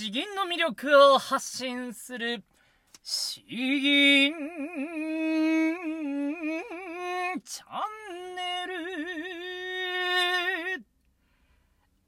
[0.00, 2.42] 詩吟の魅力を発信する。
[3.02, 4.32] 詩吟
[7.44, 7.66] チャ
[8.10, 8.66] ンネ
[10.78, 10.84] ル。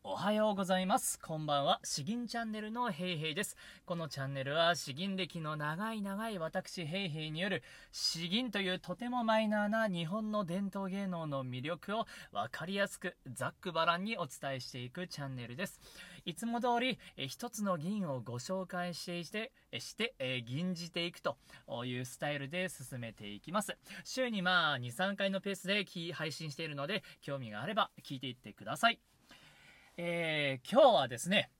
[0.05, 1.21] おはようございます。
[1.21, 1.81] こんばんは。
[1.85, 3.59] 詩吟チャンネルのヘイヘイです。
[3.85, 7.63] このチャンネルは詩吟歴の長い長い私ヘイヘイによる
[7.93, 15.79] 詩吟というとてもマイナーな日本の伝統芸能の魅力を分かりやすくざっくばらんにお伝えしていくチャンネルです。
[16.25, 21.37] いつも通り、え一つの銀をご紹介してして、えして、え銀じていくと
[21.85, 23.77] いうスタイルで進めていきます。
[24.05, 29.01] 週にまあ2、3回のペースで配信しているので、興味があれば聞いていってください。
[29.97, 31.51] えー、今日はですね、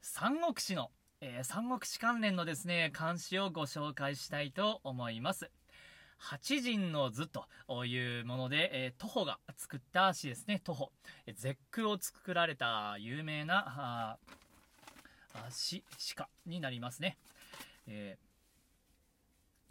[0.00, 5.50] 三国志の、えー、三国志関連のですね、漢詩をご紹介したいと思います。
[6.18, 7.46] 八人の図と
[7.84, 10.90] いうもので、えー、徒歩が作った足ですね、徒歩。
[11.26, 14.18] 絶句を作られた有名な
[15.46, 15.84] 足、
[16.16, 17.18] 鹿になりますね。
[17.86, 18.16] え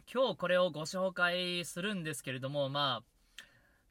[0.06, 3.44] ー、今日これをご紹介するんですけれども、まあ、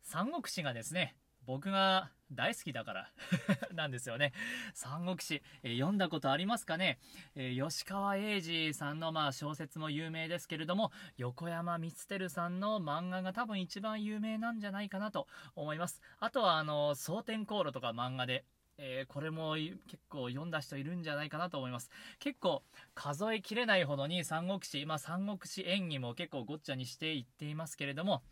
[0.03, 3.11] 三国志がですね、僕が大好きだから
[3.73, 4.33] なんですよね。
[4.73, 6.99] 三国志、えー、読んだことありますかね、
[7.35, 16.01] えー、吉川英治さんのまあ小説も有名ですけれども、横山光輝さんの漫画が多分一番有名なんじゃないかなと思います。
[16.19, 18.45] あとはあの、蒼天航路とか漫画で、
[18.77, 21.89] えー、これも結構読んだ人いるんじゃないかなと思います。
[22.19, 22.63] 結構
[22.95, 28.23] 数えきれないほどに三国志、まあ三国志演技も結構ごっちゃにしていっていますけれども、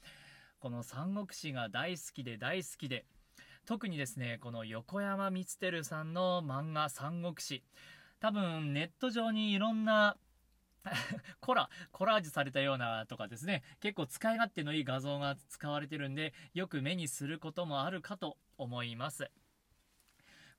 [0.62, 3.06] この三国志が大好きで大好きで、
[3.66, 7.64] 特にですね、この横山光輝さんの漫画三国志、
[8.20, 10.18] 多分ネット上にいろんな
[11.42, 19.32] コラ、コラージュされたようなとかですね、結構使い勝手のいい画像が使われてるんで、よく目にすることもあるかと思います。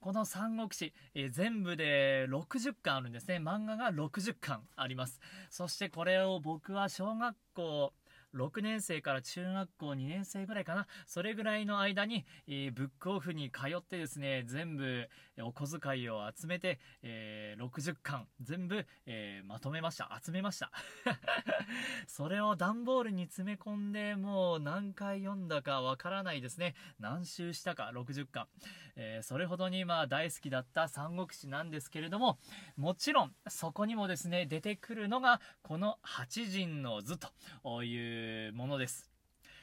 [0.01, 3.37] この三国志、えー、全部で60巻あるんですね。
[3.37, 5.21] 漫画が60巻あります。
[5.49, 7.93] そしてこれを僕は小学校
[8.35, 10.87] 6年生から中学校2年生ぐらいかな。
[11.07, 15.09] それぐらいの間に、えー、ブックオフに通ってですね、全部
[15.41, 20.19] お小遣いを集めて、えー、60巻全部、えー、まとめました。
[20.25, 20.71] 集めました。
[22.07, 26.75] それを段ボールに詰め込んで、もう何回読んだかわからないですね。
[26.99, 28.49] 何周したか、60巻。
[28.97, 32.39] えそれほどにまあ大好きだった三国志なんですけれども、
[32.77, 38.22] もちろんそこにもですね、出てくるのが、この八人の図という
[38.55, 39.11] ものです。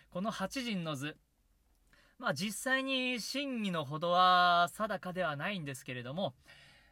[0.10, 1.18] この8人の図、
[2.18, 6.34] まあ実際に真偽のほどは定かではないんですけれども、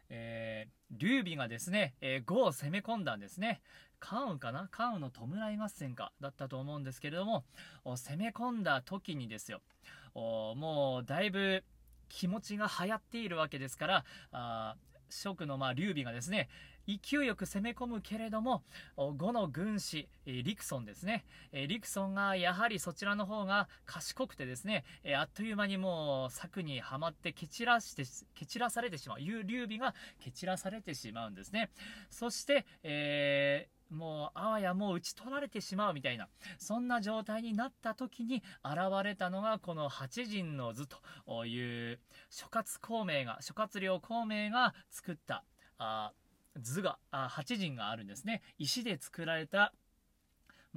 [0.09, 3.61] えー、劉備がですね、えー、呉を攻め込んだんですね。
[3.99, 4.67] 関羽かな？
[4.71, 7.43] 関羽の弔い合戦かだったと思うんですけれども、
[7.83, 9.61] 攻め込んだ時にですよ、
[10.13, 11.63] もうだいぶ
[12.07, 14.75] 気持ちが流行っているわけですから、あ
[15.09, 16.47] 蜀のまあ劉備がですね、
[16.87, 18.63] 勢いよく攻め込むけれども、
[18.95, 21.25] 5の軍師、リクソンですね。
[21.51, 24.85] リクソンがやはりそちらの方が賢くてですね、
[25.17, 28.03] あっという間にもう策にはまって蹴散らして、
[28.35, 29.19] 蹴散らされてしまう。
[29.19, 31.69] 劉備が蹴散らされてしまうんですね。
[32.09, 36.27] そして、えーもう、あわやもう打ち取られてしまうみたいな、
[36.57, 41.99] そんな状態になった時に現れたのが、この八人の図という
[42.29, 45.45] 諸葛孔明が、諸葛亮孔明が作った、
[45.77, 46.11] あ
[46.61, 48.41] 図が、あ8陣があるんですね。
[48.57, 49.73] 石で作られた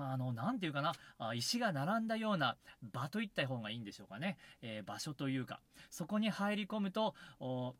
[0.00, 0.94] まあ、あの、なていうかな、
[1.34, 4.38] 石が並んだような場といった方がいいんでしょうかね。
[4.62, 5.60] えー、場所というか、
[5.90, 7.74] そこに入り込むと、も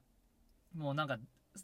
[0.77, 1.19] うなんか、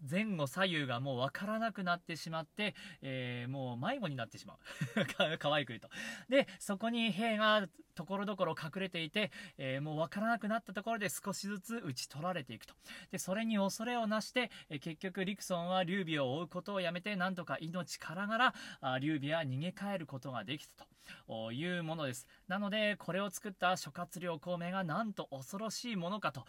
[0.08, 4.58] 前後左右がもう分からなくなってしまって、えー、もう迷子になってしまう。
[5.38, 5.88] 可愛く言うと。
[6.28, 12.74] で、そこに兵がところどころ隠れていて、えー、もう分からなくなったところで少しずつ打ち取られていくと。
[13.10, 20.86] で、それに恐れをなして、えー、結局リクソンは劉備を追うことをやめて、なんとか命からがら、あ劉備は逃げ帰ることができた
[21.26, 22.26] というものです。
[22.48, 26.44] なので、これを作った諸葛亮孔明がなんと恐ろしいものかと、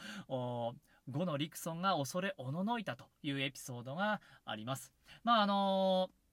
[1.10, 4.92] 後のリクソンが恐れおののいたというエピソードがあります。
[5.24, 6.28] まああのー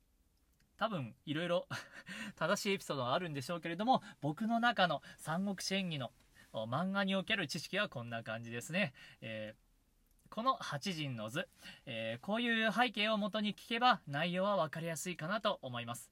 [0.77, 1.69] 多分いろいろ
[2.35, 6.13] 正しいエピソードがあるんでしょうけれども僕の中の三国志演義の
[6.53, 11.49] 漫画における知識はこんな感じですね、えー、この八人の図、
[11.87, 16.11] えー、こういう背景を元に聞けば内容は分かりやすいかなと思います。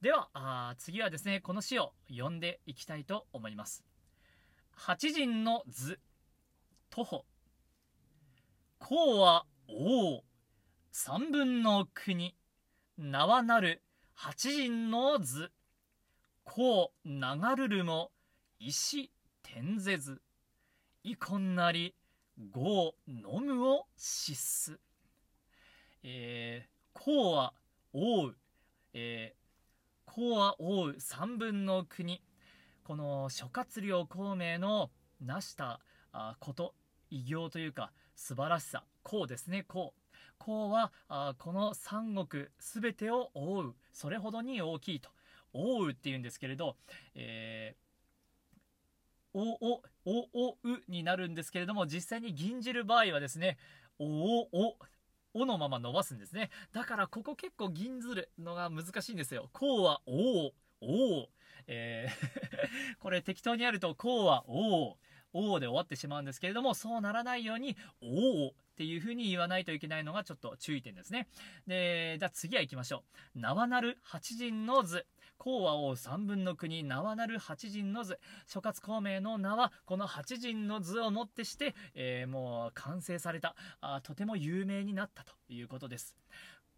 [0.00, 3.84] ではあ次はですねこの詩を読んでいきたいと思います。
[4.72, 6.00] 八人の図
[6.90, 7.24] 徒歩。
[8.84, 10.24] 公は王。
[10.90, 12.34] 三分の国。
[12.98, 13.80] 名はなる
[14.12, 15.52] 八人の図。
[16.42, 17.12] 公流
[17.56, 18.10] るるも。
[18.58, 19.12] 石
[19.44, 20.20] 天ぜず。
[21.04, 21.94] 遺恨なり
[22.50, 24.80] 豪飲むを失す。
[26.02, 27.54] えー、こうは
[27.92, 28.36] 覆う、
[28.94, 32.20] えー、こうは覆う三分の国。
[32.82, 34.90] この諸葛亮孔明の
[35.20, 35.78] 成した
[36.10, 36.74] あこと
[37.12, 38.84] 偉業というか素晴らしさ。
[39.02, 39.64] こうですね。
[39.66, 40.02] こう。
[40.38, 43.74] こうはあこの三国全てを覆う。
[43.92, 45.10] それほどに大きいと。
[45.52, 46.76] 覆うっていうんですけれど、
[47.14, 53.58] えー、おおおおうになるんですけれども実際に吟じる場合はですね
[53.98, 54.76] おおお
[55.34, 56.50] おのまま伸ばすんですね。
[56.72, 59.48] だからここ結構銀ずるのが難しいんですよ。
[59.52, 61.28] こうはおおおお
[61.66, 64.98] えー これ適当にやるとこうはおお
[65.32, 71.28] おおで終わってしまうんですけれどもそうならないようにおおっていう風に言わないといけないのがちょっと注意点ですね。
[71.66, 73.38] でじゃあ次は行きましょう。
[73.38, 75.06] 縄なる八陣の図。
[75.38, 78.18] 講和王三分の国縄なる八陣の図。
[78.46, 83.56] 諸葛孔明の名はこの八陣の図をもってして、えー、もう完成された。
[83.80, 86.16] あとても有名になったということです。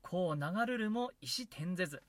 [0.03, 2.03] こう流るるも石天ぜ図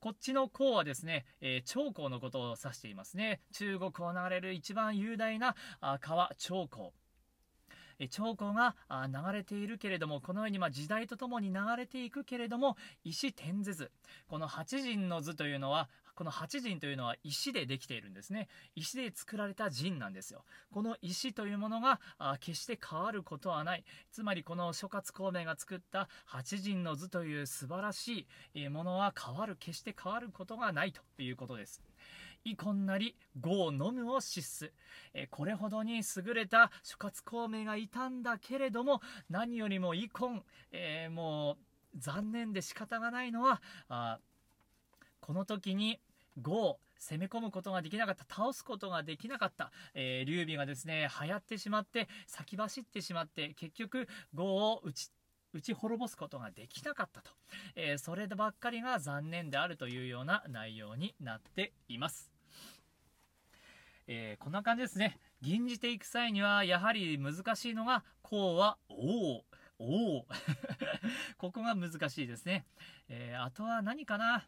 [0.00, 3.40] こっちの項はですね、えー、長江のことを指していますね。
[3.52, 7.05] 中国を流れる一番雄大なあ川長江。
[8.10, 13.90] 長江が流れているけれどもこのようにま時代とともに流れていくけれども石天図図
[14.28, 18.48] この八陣の図というのはこの八陣というのは石でできているんですね。
[18.74, 20.44] 石で作られた陣なんですよ。
[20.72, 22.00] この石というものが
[22.40, 23.84] 決して変わることはない。
[24.10, 31.82] つまりこの諸葛孔明が作った八陣の図という素晴らしいものは変わる決して変わることがないということです。
[32.46, 34.72] 遺恨なり業のむを失す、
[35.12, 44.20] えこれほどに優れた諸葛孔明がいたんだけれども何よりも遺恨、えー、もう残念で仕方がないのはあ
[45.20, 45.98] この時に
[46.36, 48.24] 業攻め込むことができなかった。
[48.32, 55.10] 倒すことができなかった、えー、劉備がですね流行ってしまって先走ってしまって結局業を打ち
[55.52, 57.30] 打ち滅ぼすことができなかったと、
[57.74, 62.35] えー、そればっかりが残念であるというような内容になっています。
[64.08, 65.18] えー、こんな感じですね。
[65.40, 69.44] 吟じていく際には、やはり難しいのが、こうは、おう、
[69.78, 70.26] おお。
[71.38, 72.66] ここが難しいですね。
[73.08, 74.46] えー、あとは何かな。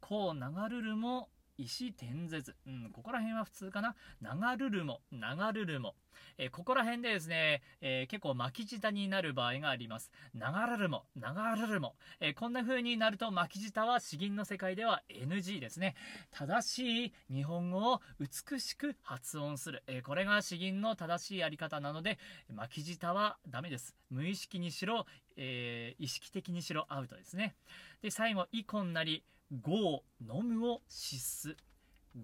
[0.00, 1.30] こう、流るるも、
[1.62, 2.56] 石天絶。
[2.66, 3.96] うん、ここら辺は普通かな。
[4.22, 5.18] 流るるも、流
[5.52, 5.94] るるも。
[6.38, 10.10] えー、ここら辺でですね、えー、結構巻き舌になる場合があります。
[10.34, 10.40] 流
[10.70, 11.22] るるも、流
[11.60, 11.94] るるも。
[12.20, 15.94] えー、こんな風になると巻き舌は詩吟の世界では NG ですね。
[16.30, 19.82] 正しい日本語を美しく発音する。
[19.86, 22.18] えこれが詩吟の正しいやり方なので、
[22.52, 23.96] 巻き舌はダメです。
[24.10, 27.54] 無意識にしろ、え意識的にしろアウトですね。
[28.02, 31.56] で、最後、イコンなり、ゴー、飲むを失す。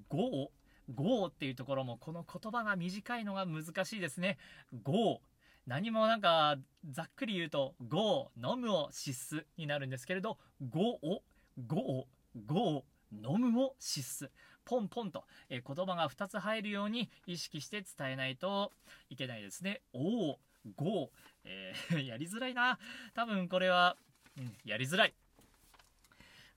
[0.08, 0.48] ゴー、
[0.94, 4.38] ゴーっていうところもこの言葉が短いのが難しいですね。
[4.82, 5.18] ゴー。
[5.66, 6.56] 何もなんか
[6.88, 10.38] ざっくり言うと、ゴー、飲むを失すになるんですけれど、
[10.70, 11.18] ゴー、
[11.66, 14.30] ゴー、ゴー、飲むを失す。
[14.64, 18.72] ポンポンと、え言葉が2つ入るように意識して伝えないと
[19.10, 19.82] いけないですね。
[19.92, 20.36] おー、
[20.76, 21.08] ゴー、
[21.44, 22.78] えー、 やりづらいな。
[23.14, 23.96] 多分これは、
[24.38, 25.14] うん、やりづらい。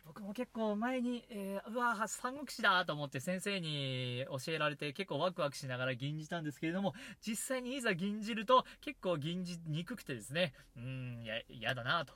[0.10, 10.84] 僕も結構前に、えー、うわ三国志だと思って先生に教えられて結構ワクワクしながら吟じたんですけれども、実際にいざ吟じると結構吟じにくくてですね、うー
[11.20, 12.16] ん、や、嫌だなと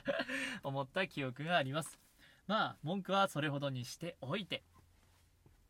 [0.64, 1.98] 思った記憶があります。
[2.46, 4.64] まあ、文句はそれほどにしておいて。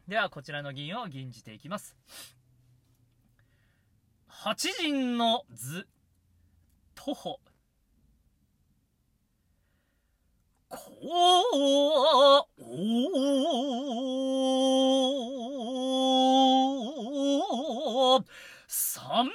[0.06, 1.97] では、こちらの銀を吟じていきます。
[4.28, 5.88] 八陣の図、
[6.94, 7.40] 徒歩。
[10.70, 10.76] こ
[18.18, 18.25] う、
[18.66, 19.32] 三分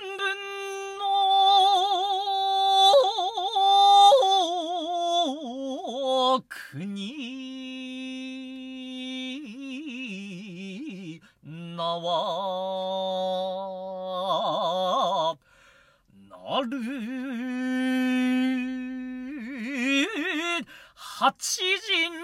[6.20, 6.86] の国
[11.42, 12.14] 名は
[16.30, 17.13] なる
[21.16, 22.23] 8時に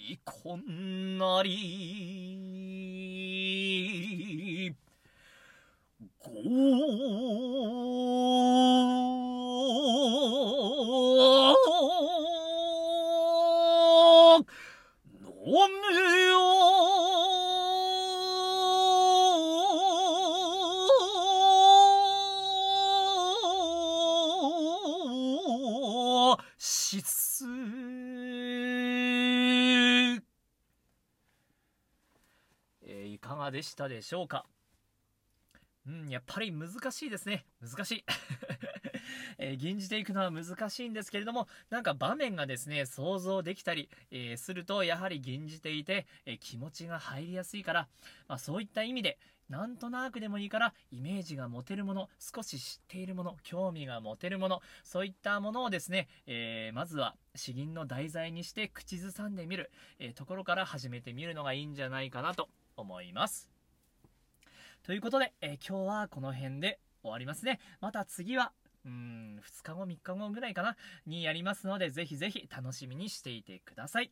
[0.00, 2.27] いこんなり。
[33.58, 34.44] でしたでしょうか？
[35.84, 37.44] うん、やっぱり難しいですね。
[37.60, 38.04] 難しい。
[39.38, 47.88] えー、吟じていくのは難しいんですけれども、なんか場面がですね、想像できたり、えー、すると、やはり吟じていて、えー、気持ちが入りやすいから、
[48.28, 63.48] まあ、そういった意味で、なんとなくでもいいから、イメージが持てるもの、少し知っているもの、興味が持てるもの、そういったものをですね、えまずは詩吟の題材にして口ずさんでみる、えところから始めてみるのがいいんじゃないかなと思います。
[64.82, 67.60] ということで、え、今日はこの辺で終わりますね。
[67.80, 68.52] また次は、
[68.86, 74.10] うん、2日後、3日後ぐらいかな、にやりますので、ぜひぜひ楽しみにしていてください。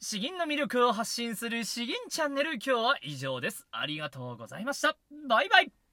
[0.00, 3.66] 詩吟の魅力を発信する詩吟チャンネル、今日は以上です。
[3.70, 4.96] ありがとうございました。
[5.28, 5.83] バイバイ